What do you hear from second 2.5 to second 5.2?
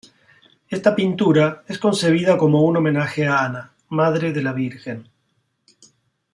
un homenaje a Ana, madre de la Virgen.